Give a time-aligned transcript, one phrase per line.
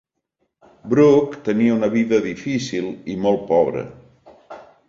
[0.93, 3.89] Brooke tenia una vida difícil i molt pobra.